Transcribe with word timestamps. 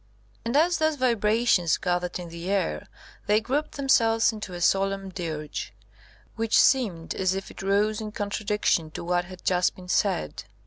And 0.43 0.57
as 0.57 0.79
those 0.79 0.95
vibrations 0.95 1.77
gathered 1.77 2.17
in 2.17 2.29
the 2.29 2.49
air, 2.49 2.87
they 3.27 3.39
grouped 3.39 3.73
themselves 3.73 4.33
into 4.33 4.55
a 4.55 4.59
solemn 4.59 5.11
dirge, 5.11 5.73
which 6.35 6.57
seemed 6.59 7.13
as 7.13 7.35
if 7.35 7.51
it 7.51 7.61
rose 7.61 8.01
in 8.01 8.11
contradiction 8.11 8.89
to 8.89 9.03
what 9.03 9.25
had 9.25 9.45
just 9.45 9.75
been 9.75 9.89
said. 9.89 10.45